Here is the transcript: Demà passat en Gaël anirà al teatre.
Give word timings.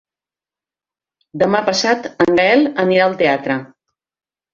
Demà 1.43 1.61
passat 1.67 2.07
en 2.25 2.31
Gaël 2.39 2.63
anirà 2.85 3.05
al 3.09 3.15
teatre. 3.21 3.59